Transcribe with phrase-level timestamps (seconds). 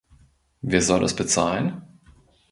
[0.63, 1.83] Wer soll das bezahlen?